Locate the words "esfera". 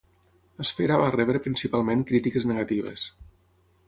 0.63-0.95